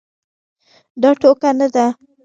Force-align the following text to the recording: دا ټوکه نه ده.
دا 1.01 1.09
ټوکه 1.19 1.49
نه 1.59 1.67
ده. 1.73 1.85